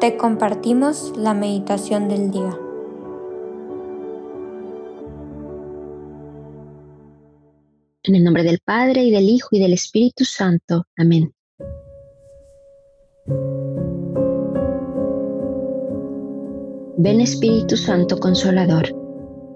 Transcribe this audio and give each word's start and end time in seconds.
te 0.00 0.18
compartimos 0.18 1.14
la 1.16 1.32
meditación 1.32 2.08
del 2.08 2.30
día. 2.30 2.58
En 8.02 8.14
el 8.14 8.22
nombre 8.22 8.42
del 8.42 8.60
Padre 8.64 9.04
y 9.04 9.10
del 9.10 9.28
Hijo 9.28 9.48
y 9.52 9.58
del 9.58 9.72
Espíritu 9.72 10.24
Santo. 10.24 10.84
Amén. 10.96 11.32
Ven 16.98 17.20
Espíritu 17.20 17.76
Santo 17.76 18.18
Consolador, 18.18 18.88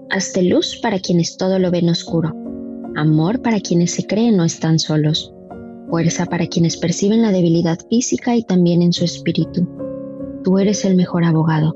hazte 0.09 0.43
luz 0.43 0.79
para 0.81 0.99
quienes 0.99 1.37
todo 1.37 1.59
lo 1.59 1.71
ven 1.71 1.89
oscuro, 1.89 2.33
amor 2.95 3.41
para 3.41 3.59
quienes 3.59 3.91
se 3.91 4.05
creen 4.05 4.37
no 4.37 4.45
están 4.45 4.79
solos, 4.79 5.33
fuerza 5.89 6.25
para 6.25 6.47
quienes 6.47 6.77
perciben 6.77 7.21
la 7.21 7.31
debilidad 7.31 7.79
física 7.89 8.35
y 8.35 8.43
también 8.43 8.81
en 8.81 8.93
su 8.93 9.05
espíritu. 9.05 9.80
Tú 10.43 10.57
eres 10.57 10.85
el 10.85 10.95
mejor 10.95 11.23
abogado. 11.23 11.75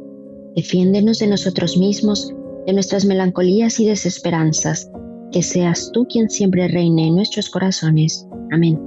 Defiéndenos 0.55 1.19
de 1.19 1.27
nosotros 1.27 1.77
mismos, 1.77 2.33
de 2.65 2.73
nuestras 2.73 3.05
melancolías 3.05 3.79
y 3.79 3.85
desesperanzas 3.85 4.89
que 5.31 5.43
seas 5.43 5.91
tú 5.91 6.07
quien 6.07 6.29
siempre 6.29 6.67
reine 6.67 7.07
en 7.07 7.15
nuestros 7.15 7.49
corazones. 7.49 8.25
Amén. 8.51 8.79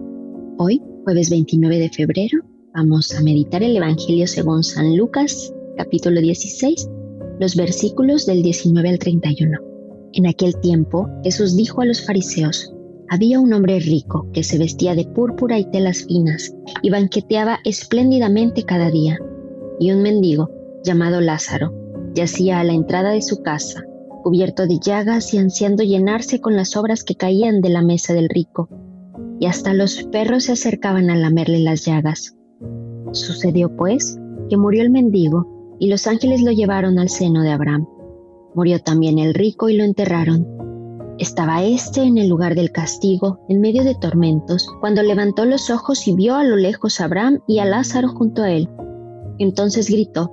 Hoy, 0.58 0.82
jueves 1.04 1.30
29 1.30 1.78
de 1.78 1.90
febrero, 1.90 2.38
vamos 2.74 3.14
a 3.14 3.20
meditar 3.20 3.62
el 3.62 3.76
Evangelio 3.76 4.26
según 4.26 4.64
San 4.64 4.96
Lucas, 4.96 5.52
capítulo 5.76 6.20
16, 6.20 6.88
los 7.38 7.54
versículos 7.54 8.26
del 8.26 8.42
19 8.42 8.88
al 8.88 8.98
31. 8.98 9.58
En 10.14 10.26
aquel 10.26 10.58
tiempo, 10.60 11.08
Jesús 11.22 11.56
dijo 11.56 11.82
a 11.82 11.84
los 11.84 12.04
fariseos, 12.04 12.74
había 13.10 13.40
un 13.40 13.52
hombre 13.52 13.78
rico 13.78 14.28
que 14.32 14.42
se 14.42 14.58
vestía 14.58 14.94
de 14.94 15.04
púrpura 15.04 15.58
y 15.58 15.70
telas 15.70 16.04
finas 16.04 16.52
y 16.82 16.90
banqueteaba 16.90 17.58
espléndidamente 17.64 18.64
cada 18.64 18.90
día, 18.90 19.18
y 19.78 19.92
un 19.92 20.02
mendigo, 20.02 20.50
llamado 20.84 21.20
Lázaro, 21.20 21.74
yacía 22.14 22.60
a 22.60 22.64
la 22.64 22.72
entrada 22.72 23.10
de 23.10 23.22
su 23.22 23.42
casa 23.42 23.84
cubierto 24.22 24.66
de 24.66 24.78
llagas 24.78 25.32
y 25.32 25.38
ansiando 25.38 25.82
llenarse 25.82 26.40
con 26.40 26.54
las 26.54 26.76
obras 26.76 27.04
que 27.04 27.14
caían 27.14 27.60
de 27.60 27.70
la 27.70 27.82
mesa 27.82 28.12
del 28.12 28.28
rico, 28.28 28.68
y 29.40 29.46
hasta 29.46 29.72
los 29.72 30.02
perros 30.04 30.44
se 30.44 30.52
acercaban 30.52 31.10
a 31.10 31.16
lamerle 31.16 31.60
las 31.60 31.84
llagas. 31.84 32.36
Sucedió 33.12 33.74
pues 33.74 34.18
que 34.50 34.56
murió 34.56 34.82
el 34.82 34.90
mendigo, 34.90 35.76
y 35.78 35.88
los 35.88 36.06
ángeles 36.06 36.42
lo 36.42 36.50
llevaron 36.50 36.98
al 36.98 37.08
seno 37.08 37.42
de 37.42 37.50
Abraham. 37.50 37.88
Murió 38.54 38.80
también 38.80 39.18
el 39.18 39.32
rico 39.32 39.68
y 39.68 39.76
lo 39.76 39.84
enterraron. 39.84 40.46
Estaba 41.18 41.62
éste 41.64 42.02
en 42.02 42.18
el 42.18 42.28
lugar 42.28 42.54
del 42.54 42.70
castigo, 42.70 43.40
en 43.48 43.60
medio 43.60 43.84
de 43.84 43.94
tormentos, 43.94 44.68
cuando 44.80 45.02
levantó 45.02 45.44
los 45.44 45.70
ojos 45.70 46.06
y 46.06 46.14
vio 46.14 46.34
a 46.34 46.44
lo 46.44 46.56
lejos 46.56 47.00
a 47.00 47.04
Abraham 47.04 47.40
y 47.46 47.60
a 47.60 47.64
Lázaro 47.64 48.08
junto 48.08 48.42
a 48.42 48.50
él. 48.50 48.68
Entonces 49.38 49.88
gritó, 49.90 50.32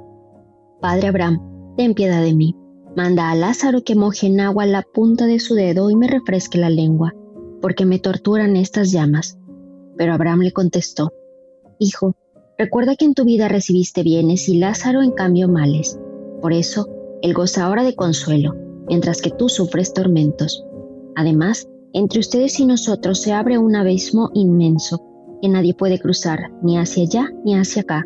Padre 0.82 1.08
Abraham, 1.08 1.76
ten 1.78 1.94
piedad 1.94 2.22
de 2.22 2.34
mí 2.34 2.56
Manda 2.96 3.30
a 3.30 3.36
Lázaro 3.36 3.84
que 3.84 3.94
moje 3.94 4.28
en 4.28 4.40
agua 4.40 4.66
la 4.66 4.82
punta 4.82 5.28
de 5.28 5.42
su 5.42 5.54
dedo 5.54 5.90
y 5.90 5.98
me 5.98 6.08
refresque 6.08 6.58
la 6.58 6.70
lengua, 6.70 7.14
porque 7.62 7.86
me 7.86 8.00
torturan 8.00 8.56
estas 8.56 8.94
llamas. 8.94 9.38
Pero 9.98 10.14
Abraham 10.14 10.40
le 10.40 10.54
contestó, 10.54 11.12
Hijo, 11.78 12.16
recuerda 12.58 12.96
que 12.96 13.04
en 13.04 13.14
tu 13.14 13.26
vida 13.26 13.50
recibiste 13.50 14.02
bienes 14.02 14.48
y 14.48 14.60
Lázaro 14.60 15.02
en 15.02 15.12
cambio 15.12 15.50
males. 15.50 16.00
Por 16.42 16.54
eso, 16.54 16.88
él 17.22 17.34
goza 17.34 17.66
ahora 17.66 17.84
de 17.84 17.96
consuelo, 17.96 18.56
mientras 18.88 19.22
que 19.22 19.32
tú 19.32 19.50
sufres 19.50 19.92
tormentos. 19.92 20.66
Además, 21.18 21.68
entre 21.92 22.22
ustedes 22.22 22.58
y 22.62 22.66
nosotros 22.66 23.20
se 23.20 23.34
abre 23.34 23.58
un 23.58 23.76
abismo 23.76 24.32
inmenso 24.34 25.02
que 25.42 25.50
nadie 25.50 25.74
puede 25.74 26.00
cruzar, 26.00 26.50
ni 26.62 26.78
hacia 26.78 27.04
allá 27.04 27.30
ni 27.44 27.56
hacia 27.56 27.82
acá. 27.82 28.06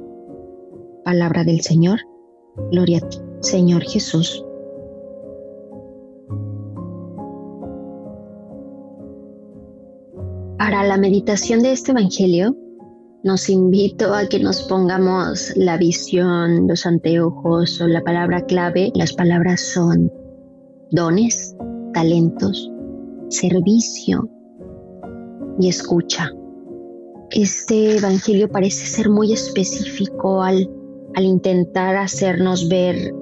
Palabra 1.03 1.43
del 1.43 1.61
Señor 1.61 1.99
Gloria 2.71 2.99
a 2.99 3.09
ti, 3.09 3.17
Señor 3.39 3.83
Jesús. 3.83 4.45
Para 10.57 10.83
la 10.83 10.97
meditación 10.97 11.61
de 11.61 11.71
este 11.71 11.91
Evangelio, 11.91 12.55
nos 13.23 13.49
invito 13.49 14.13
a 14.13 14.25
que 14.25 14.39
nos 14.39 14.63
pongamos 14.63 15.53
la 15.55 15.77
visión, 15.77 16.67
los 16.67 16.85
anteojos 16.85 17.79
o 17.81 17.87
la 17.87 18.01
palabra 18.01 18.45
clave. 18.45 18.91
Las 18.95 19.13
palabras 19.13 19.61
son 19.61 20.11
dones, 20.91 21.55
talentos, 21.93 22.71
servicio 23.29 24.29
y 25.59 25.69
escucha. 25.69 26.31
Este 27.31 27.97
Evangelio 27.97 28.49
parece 28.49 28.85
ser 28.85 29.09
muy 29.09 29.33
específico 29.33 30.41
al 30.41 30.69
al 31.15 31.25
intentar 31.25 31.95
hacernos 31.95 32.67
ver 32.69 33.13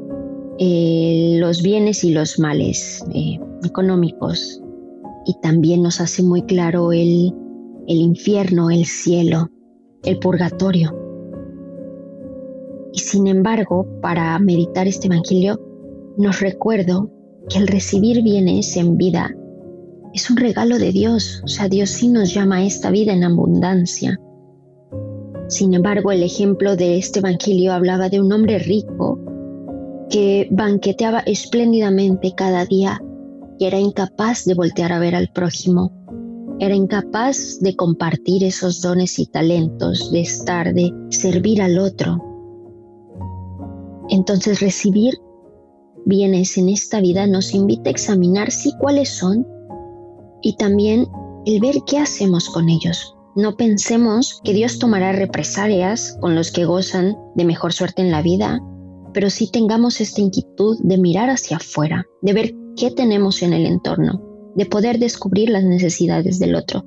eh, 0.58 1.38
los 1.40 1.62
bienes 1.62 2.04
y 2.04 2.12
los 2.12 2.40
males 2.40 3.04
eh, 3.14 3.40
económicos. 3.64 4.62
Y 5.26 5.36
también 5.42 5.84
nos 5.84 6.02
hace 6.02 6.24
muy 6.24 6.44
claro 6.44 6.92
el, 6.92 7.34
el 7.88 7.98
infierno, 7.98 8.70
el 8.70 8.86
cielo, 8.86 9.50
el 10.04 10.20
purgatorio. 10.20 10.96
Y 12.94 13.00
sin 13.00 13.28
embargo, 13.28 13.88
para 14.02 14.38
meditar 14.40 14.88
este 14.88 15.08
Evangelio, 15.08 15.60
nos 16.18 16.40
recuerdo 16.40 17.12
que 17.50 17.60
el 17.60 17.68
recibir 17.68 18.24
bienes 18.24 18.76
en 18.78 18.98
vida 18.98 19.36
es 20.14 20.30
un 20.30 20.38
regalo 20.38 20.80
de 20.80 20.92
Dios. 20.92 21.42
O 21.44 21.48
sea, 21.48 21.68
Dios 21.68 21.90
sí 21.90 22.08
nos 22.10 22.34
llama 22.34 22.58
a 22.58 22.64
esta 22.66 22.90
vida 22.90 23.14
en 23.14 23.24
abundancia. 23.24 24.20
Sin 25.50 25.74
embargo, 25.74 26.12
el 26.12 26.22
ejemplo 26.22 26.76
de 26.76 27.00
este 27.00 27.20
Evangelio 27.20 27.74
hablaba 27.74 28.08
de 28.08 28.22
un 28.22 28.32
hombre 28.32 28.60
rico 28.60 29.20
que 30.08 30.48
banqueteaba 30.52 31.20
espléndidamente 31.22 32.34
cada 32.36 32.66
día 32.66 33.02
y 33.58 33.66
era 33.66 33.80
incapaz 33.80 34.46
de 34.46 34.54
voltear 34.54 34.94
a 34.94 35.00
ver 35.00 35.16
al 35.16 35.32
prójimo. 35.34 35.92
Era 36.60 36.76
incapaz 36.76 37.60
de 37.62 37.76
compartir 37.76 38.44
esos 38.44 38.80
dones 38.82 39.18
y 39.18 39.26
talentos, 39.26 40.12
de 40.12 40.22
estar, 40.22 40.72
de 40.72 40.94
servir 41.10 41.64
al 41.64 41.80
otro. 41.80 42.24
Entonces 44.10 44.60
recibir 44.60 45.16
bienes 46.06 46.60
en 46.60 46.70
esta 46.70 47.02
vida 47.02 47.26
nos 47.26 47.56
invita 47.56 47.90
a 47.90 47.92
examinar 47.92 48.52
sí 48.52 48.72
cuáles 48.80 49.10
son 49.10 49.48
y 50.44 50.56
también 50.58 51.08
el 51.48 51.60
ver 51.60 51.78
qué 51.88 51.98
hacemos 51.98 52.50
con 52.50 52.70
ellos. 52.70 53.16
No 53.36 53.56
pensemos 53.56 54.42
que 54.44 54.54
Dios 54.54 54.80
tomará 54.80 55.12
represalias 55.12 56.18
con 56.20 56.36
los 56.36 56.52
que 56.52 56.66
gozan 56.66 57.16
de 57.36 57.46
mejor 57.46 57.74
suerte 57.74 58.02
en 58.02 58.12
la 58.12 58.22
vida, 58.22 58.60
pero 59.14 59.30
sí 59.30 59.50
tengamos 59.52 60.02
esta 60.02 60.22
inquietud 60.22 60.78
de 60.82 60.98
mirar 60.98 61.30
hacia 61.30 61.58
afuera, 61.58 62.06
de 62.22 62.34
ver 62.34 62.56
qué 62.76 62.92
tenemos 62.92 63.42
en 63.44 63.54
el 63.54 63.66
entorno, 63.66 64.22
de 64.56 64.66
poder 64.66 65.00
descubrir 65.00 65.50
las 65.50 65.64
necesidades 65.64 66.40
del 66.40 66.56
otro. 66.56 66.84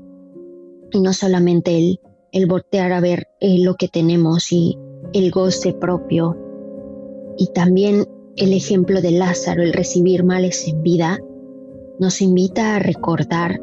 Y 0.91 1.01
no 1.01 1.13
solamente 1.13 1.79
el, 1.79 2.01
el 2.33 2.47
voltear 2.47 2.93
a 2.93 3.01
ver 3.01 3.29
eh, 3.41 3.59
lo 3.63 3.77
que 3.77 3.89
tenemos 3.89 4.53
y 4.53 4.77
el 5.13 5.31
goce 5.31 5.73
propio. 5.73 6.37
Y 7.39 7.49
también 7.53 8.07
el 8.37 8.53
ejemplo 8.53 9.01
de 9.01 9.13
Lázaro, 9.13 9.63
el 9.63 9.73
recibir 9.73 10.25
males 10.25 10.67
en 10.67 10.83
vida, 10.83 11.19
nos 11.99 12.21
invita 12.21 12.77
a 12.77 12.79
recordar 12.79 13.61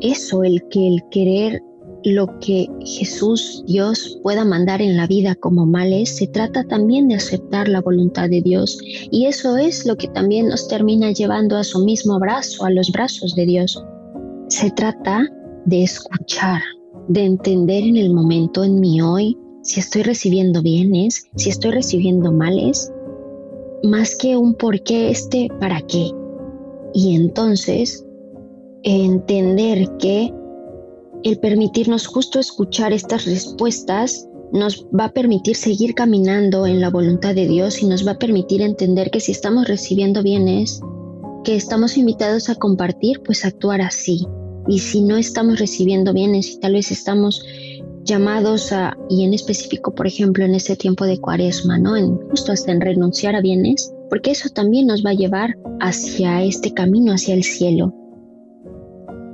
eso, 0.00 0.44
el 0.44 0.68
que 0.68 0.86
el 0.86 1.08
querer 1.10 1.62
lo 2.04 2.38
que 2.38 2.68
Jesús, 2.84 3.64
Dios, 3.66 4.18
pueda 4.22 4.44
mandar 4.44 4.82
en 4.82 4.96
la 4.96 5.06
vida 5.06 5.34
como 5.34 5.66
males, 5.66 6.16
se 6.16 6.26
trata 6.26 6.64
también 6.64 7.08
de 7.08 7.16
aceptar 7.16 7.68
la 7.68 7.80
voluntad 7.80 8.28
de 8.28 8.42
Dios. 8.42 8.78
Y 9.10 9.26
eso 9.26 9.56
es 9.56 9.86
lo 9.86 9.96
que 9.96 10.08
también 10.08 10.48
nos 10.48 10.68
termina 10.68 11.12
llevando 11.12 11.56
a 11.56 11.64
su 11.64 11.84
mismo 11.84 12.18
brazo, 12.18 12.64
a 12.64 12.70
los 12.70 12.90
brazos 12.92 13.34
de 13.34 13.46
Dios. 13.46 13.82
Se 14.48 14.70
trata 14.70 15.26
de 15.64 15.82
escuchar, 15.84 16.60
de 17.08 17.24
entender 17.24 17.84
en 17.84 17.96
el 17.96 18.12
momento, 18.12 18.64
en 18.64 18.80
mi 18.80 19.00
hoy, 19.00 19.36
si 19.62 19.80
estoy 19.80 20.02
recibiendo 20.02 20.60
bienes, 20.60 21.26
si 21.36 21.48
estoy 21.48 21.70
recibiendo 21.70 22.30
males, 22.30 22.92
más 23.82 24.14
que 24.14 24.36
un 24.36 24.54
por 24.54 24.82
qué, 24.82 25.10
este 25.10 25.48
para 25.58 25.80
qué. 25.80 26.10
Y 26.92 27.14
entonces 27.14 28.04
entender 28.82 29.88
que 29.98 30.30
el 31.24 31.38
permitirnos 31.38 32.06
justo 32.06 32.38
escuchar 32.38 32.92
estas 32.92 33.24
respuestas 33.24 34.28
nos 34.52 34.86
va 34.88 35.06
a 35.06 35.12
permitir 35.12 35.56
seguir 35.56 35.94
caminando 35.94 36.66
en 36.66 36.80
la 36.80 36.90
voluntad 36.90 37.34
de 37.34 37.48
Dios 37.48 37.82
y 37.82 37.86
nos 37.86 38.06
va 38.06 38.12
a 38.12 38.18
permitir 38.18 38.62
entender 38.62 39.10
que 39.10 39.20
si 39.20 39.32
estamos 39.32 39.66
recibiendo 39.66 40.22
bienes, 40.22 40.80
que 41.42 41.56
estamos 41.56 41.96
invitados 41.96 42.48
a 42.50 42.54
compartir, 42.54 43.20
pues 43.22 43.44
actuar 43.44 43.80
así. 43.80 44.26
Y 44.68 44.78
si 44.78 45.02
no 45.02 45.16
estamos 45.16 45.58
recibiendo 45.58 46.12
bienes 46.12 46.52
y 46.52 46.60
tal 46.60 46.74
vez 46.74 46.90
estamos 46.92 47.44
llamados 48.04 48.70
a, 48.72 48.96
y 49.08 49.24
en 49.24 49.34
específico, 49.34 49.94
por 49.94 50.06
ejemplo, 50.06 50.44
en 50.44 50.54
este 50.54 50.76
tiempo 50.76 51.04
de 51.04 51.18
cuaresma, 51.18 51.78
¿no? 51.78 51.96
Justo 52.30 52.52
hasta 52.52 52.70
en 52.70 52.80
renunciar 52.80 53.34
a 53.34 53.40
bienes, 53.40 53.92
porque 54.10 54.30
eso 54.30 54.50
también 54.50 54.86
nos 54.86 55.04
va 55.04 55.10
a 55.10 55.14
llevar 55.14 55.56
hacia 55.80 56.44
este 56.44 56.72
camino, 56.72 57.12
hacia 57.12 57.34
el 57.34 57.44
cielo. 57.44 57.92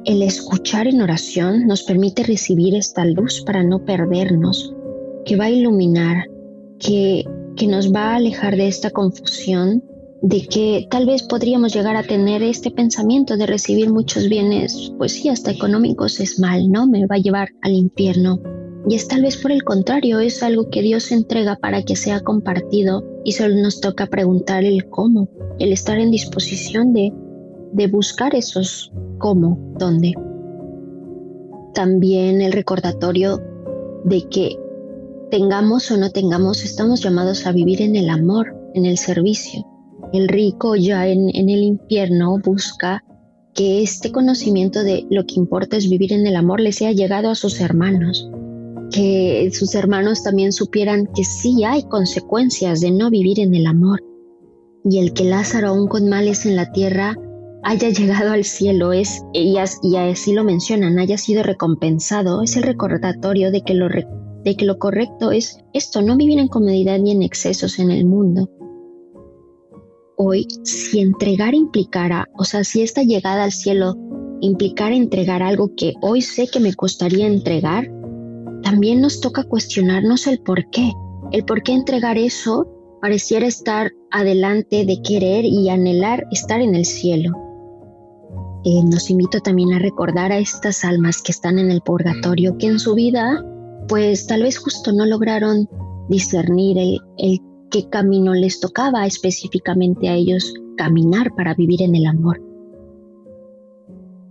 El 0.05 0.23
escuchar 0.23 0.87
en 0.87 1.03
oración 1.03 1.67
nos 1.67 1.83
permite 1.83 2.23
recibir 2.23 2.75
esta 2.75 3.05
luz 3.05 3.43
para 3.45 3.63
no 3.63 3.85
perdernos, 3.85 4.75
que 5.27 5.37
va 5.37 5.45
a 5.45 5.51
iluminar, 5.51 6.25
que, 6.79 7.25
que 7.57 7.67
nos 7.67 7.93
va 7.93 8.13
a 8.13 8.17
alejar 8.17 8.57
de 8.57 8.67
esta 8.67 8.91
confusión 8.91 9.85
de 10.23 10.43
que 10.43 10.87
tal 10.91 11.07
vez 11.07 11.23
podríamos 11.23 11.75
llegar 11.75 11.97
a 11.97 12.03
tener 12.03 12.43
este 12.43 12.71
pensamiento 12.71 13.37
de 13.37 13.47
recibir 13.47 13.91
muchos 13.91 14.29
bienes, 14.29 14.93
pues 14.99 15.13
sí, 15.13 15.29
hasta 15.29 15.51
económicos 15.51 16.21
es 16.21 16.39
mal, 16.39 16.71
¿no? 16.71 16.87
Me 16.87 17.07
va 17.07 17.17
a 17.17 17.21
llevar 17.21 17.51
al 17.63 17.73
infierno. 17.73 18.41
Y 18.89 18.95
es 18.95 19.09
tal 19.09 19.23
vez 19.23 19.37
por 19.37 19.53
el 19.53 19.63
contrario, 19.63 20.21
es 20.21 20.43
algo 20.43 20.71
que 20.71 20.83
Dios 20.83 21.13
entrega 21.13 21.57
para 21.57 21.83
que 21.83 21.97
sea 21.97 22.21
compartido 22.21 23.05
y 23.25 23.33
solo 23.33 23.55
nos 23.57 23.81
toca 23.81 24.07
preguntar 24.07 24.65
el 24.65 24.89
cómo, 24.89 25.29
el 25.59 25.73
estar 25.73 25.99
en 25.99 26.11
disposición 26.11 26.95
de, 26.95 27.13
de 27.73 27.87
buscar 27.87 28.35
esos 28.35 28.93
cómo, 29.19 29.59
dónde. 29.79 30.15
También 31.75 32.41
el 32.41 32.53
recordatorio 32.53 33.41
de 34.05 34.29
que 34.29 34.57
tengamos 35.31 35.91
o 35.91 35.97
no 35.97 36.11
tengamos, 36.11 36.65
estamos 36.65 37.01
llamados 37.03 37.47
a 37.47 37.53
vivir 37.53 37.81
en 37.83 37.97
el 37.97 38.11
amor, 38.11 38.57
en 38.75 38.87
el 38.87 38.99
servicio, 38.99 39.65
el 40.13 40.29
rico 40.29 40.75
ya 40.75 41.07
en, 41.07 41.31
el 41.35 41.63
infierno 41.63 42.39
busca 42.39 43.05
que 43.55 43.83
este 43.83 44.11
conocimiento 44.11 44.83
de 44.83 45.07
lo 45.11 45.25
que 45.25 45.35
importa 45.37 45.77
es 45.77 45.89
vivir 45.89 46.13
en 46.13 46.27
el 46.27 46.37
amor 46.37 46.61
le 46.61 46.73
sea 46.73 46.93
llegado 46.93 47.31
a 47.31 47.35
sus 47.35 47.61
hermanos, 47.61 48.31
que 48.91 49.51
sus 49.53 49.75
hermanos 49.75 50.23
también 50.23 50.53
supieran 50.53 51.09
que 51.15 51.25
sí 51.25 51.65
hay 51.65 51.85
consecuencias 51.85 52.81
de 52.81 52.91
no 52.91 53.11
vivir 53.11 53.41
en 53.41 53.55
el 53.55 53.67
amor. 53.67 54.03
Y 54.85 54.99
el 54.99 55.13
que 55.13 55.25
Lázaro 55.25 55.69
aún 55.69 55.89
con 55.89 56.09
males 56.09 56.47
en 56.47 56.57
la 56.57 56.73
tierra 56.73 57.17
haya 57.63 57.91
llegado 57.91 58.33
al 58.33 58.45
cielo 58.45 58.93
es, 58.93 59.23
y, 59.33 59.57
así 59.57 60.33
lo 60.33 60.45
mencionan, 60.45 60.99
haya 60.99 61.19
sido 61.19 61.43
recompensado, 61.43 62.43
es 62.43 62.57
el 62.57 62.63
recordatorio 62.63 63.51
de 63.51 63.63
que, 63.63 63.75
lo, 63.75 63.89
de 63.89 64.57
que 64.57 64.65
lo 64.65 64.79
correcto 64.79 65.31
es 65.31 65.59
esto, 65.73 66.03
no 66.03 66.17
vivir 66.17 66.39
en 66.39 66.49
comodidad 66.49 66.99
ni 66.99 67.13
en 67.13 67.23
excesos 67.23 67.79
en 67.79 67.91
el 67.91 68.07
mundo, 68.07 68.51
hoy, 70.17 70.47
si 70.65 71.01
entregar 71.01 71.55
implicara, 71.55 72.29
o 72.37 72.45
sea, 72.45 72.63
si 72.65 72.83
esta 72.83 73.03
llegada 73.03 73.45
al 73.45 73.53
cielo 73.53 73.97
implicara 74.41 74.95
entregar 74.95 75.43
algo 75.43 75.75
que 75.75 75.95
hoy 76.03 76.23
sé 76.23 76.47
que 76.47 76.61
me 76.61 76.75
costaría 76.75 77.27
entregar, 77.27 77.91
también 78.63 79.01
nos 79.01 79.21
toca 79.21 79.45
cuestionarnos 79.45 80.27
el 80.27 80.41
por 80.41 80.69
qué. 80.71 80.93
El 81.33 81.45
por 81.45 81.63
qué 81.63 81.73
entregar 81.73 82.19
eso 82.19 82.69
pareciera 83.01 83.47
estar 83.47 83.93
adelante 84.11 84.85
de 84.85 85.01
querer 85.03 85.45
y 85.45 85.71
anhelar 85.71 86.27
estar 86.31 86.61
en 86.61 86.75
el 86.75 86.85
cielo. 86.85 87.50
Eh, 88.65 88.85
nos 88.85 89.11
invito 89.11 89.41
también 89.41 89.73
a 89.73 89.79
recordar 89.79 90.33
a 90.33 90.39
estas 90.39 90.85
almas 90.85 91.23
que 91.23 91.33
están 91.33 91.59
en 91.59 91.71
el 91.71 91.81
purgatorio, 91.81 92.59
que 92.59 92.67
en 92.67 92.79
su 92.79 92.95
vida, 92.95 93.45
pues 93.89 94.27
tal 94.27 94.43
vez 94.43 94.59
justo 94.59 94.93
no 94.93 95.07
lograron 95.07 95.69
discernir 96.09 96.77
el, 96.79 97.01
el 97.19 97.41
qué 97.71 97.89
camino 97.89 98.35
les 98.35 98.61
tocaba 98.61 99.07
específicamente 99.07 100.09
a 100.09 100.15
ellos 100.15 100.53
caminar 100.77 101.35
para 101.35 101.55
vivir 101.55 101.83
en 101.83 101.95
el 101.95 102.07
amor. 102.07 102.43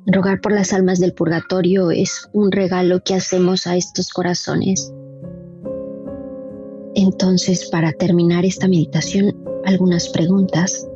Rogar 0.05 0.41
por 0.41 0.51
las 0.51 0.73
almas 0.73 0.99
del 0.99 1.13
purgatorio 1.13 1.91
es 1.91 2.29
un 2.33 2.51
regalo 2.51 3.03
que 3.03 3.15
hacemos 3.15 3.67
a 3.67 3.75
estos 3.75 4.09
corazones. 4.09 4.91
Entonces, 6.95 7.69
para 7.69 7.91
terminar 7.93 8.45
esta 8.45 8.67
meditación, 8.67 9.35
algunas 9.65 10.09
preguntas. 10.09 10.87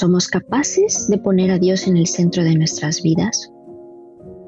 ¿Somos 0.00 0.28
capaces 0.28 1.08
de 1.08 1.18
poner 1.18 1.50
a 1.50 1.58
Dios 1.58 1.86
en 1.86 1.98
el 1.98 2.06
centro 2.06 2.42
de 2.42 2.54
nuestras 2.54 3.02
vidas? 3.02 3.52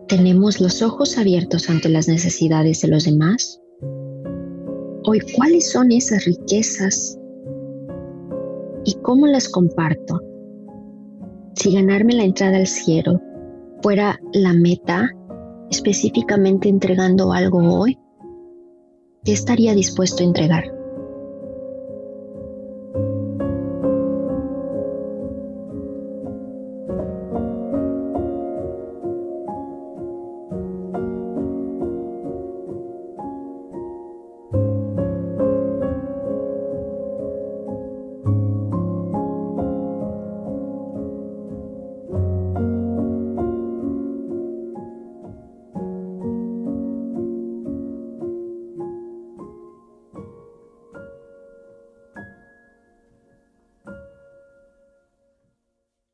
¿Tenemos 0.09 0.63
los 0.63 0.81
ojos 0.81 1.19
abiertos 1.19 1.69
ante 1.69 1.91
las 1.91 2.09
necesidades 2.09 2.81
de 2.81 2.89
los 2.89 3.05
demás? 3.05 3.61
Hoy, 5.05 5.21
¿cuáles 5.37 5.71
son 5.71 5.93
esas 5.93 6.25
riquezas 6.25 7.19
y 8.87 8.95
cómo 9.03 9.27
las 9.27 9.47
comparto? 9.47 10.23
Si 11.57 11.75
ganarme 11.75 12.15
la 12.15 12.25
entrada 12.25 12.57
al 12.57 12.67
cielo 12.67 13.21
fuera 13.83 14.19
la 14.33 14.55
meta, 14.55 15.11
específicamente 15.71 16.71
entregando 16.71 17.31
algo 17.31 17.59
hoy, 17.79 17.99
¿qué 19.23 19.33
estaría 19.33 19.75
dispuesto 19.75 20.23
a 20.23 20.27
entregar? 20.29 20.82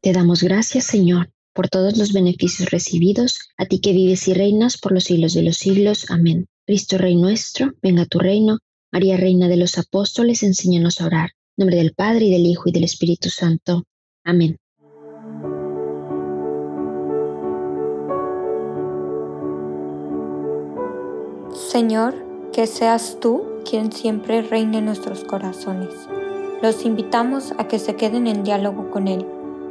Te 0.09 0.15
damos 0.15 0.43
gracias, 0.43 0.87
Señor, 0.87 1.29
por 1.53 1.69
todos 1.69 1.99
los 1.99 2.15
beneficios 2.15 2.71
recibidos, 2.71 3.51
a 3.59 3.67
ti 3.67 3.79
que 3.79 3.93
vives 3.93 4.27
y 4.27 4.33
reinas 4.33 4.79
por 4.79 4.93
los 4.93 5.05
siglos 5.05 5.35
de 5.35 5.43
los 5.43 5.59
siglos. 5.59 6.07
Amén. 6.11 6.47
Cristo 6.65 6.97
Rey 6.97 7.15
nuestro, 7.15 7.73
venga 7.83 8.05
a 8.05 8.07
tu 8.07 8.19
reino. 8.19 8.57
María, 8.91 9.19
Reina 9.19 9.49
de 9.49 9.59
los 9.59 9.77
Apóstoles, 9.77 10.43
enséñanos 10.43 11.03
a 11.03 11.07
orar. 11.09 11.33
En 11.59 11.65
nombre 11.65 11.77
del 11.77 11.93
Padre, 11.93 12.25
y 12.25 12.31
del 12.31 12.47
Hijo, 12.47 12.71
y 12.71 12.73
del 12.73 12.85
Espíritu 12.85 13.29
Santo. 13.29 13.85
Amén. 14.25 14.57
Señor, 21.71 22.15
que 22.55 22.67
seas 22.67 23.19
tú 23.21 23.43
quien 23.69 23.93
siempre 23.93 24.41
reine 24.41 24.79
en 24.79 24.87
nuestros 24.87 25.23
corazones. 25.25 25.93
Los 26.63 26.87
invitamos 26.87 27.53
a 27.59 27.69
que 27.69 27.79
se 27.79 27.95
queden 27.95 28.27
en 28.27 28.43
diálogo 28.43 28.91
con 28.91 29.07
Él 29.07 29.27